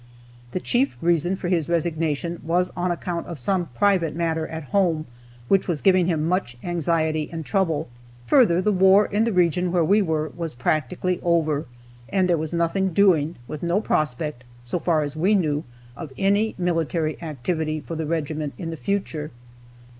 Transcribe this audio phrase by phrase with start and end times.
[0.49, 5.05] The chief reason for his resignation was on account of some private matter at home,
[5.47, 7.87] which was giving him much anxiety and trouble.
[8.25, 11.67] Further, the war in the region where we were was practically over,
[12.09, 15.63] and there was nothing doing, with no prospect, so far as we knew,
[15.95, 19.29] of any military activity for the regiment in the future.